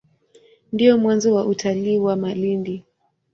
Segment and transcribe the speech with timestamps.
[0.71, 2.83] Ndio mwanzo wa utalii wa Malindi.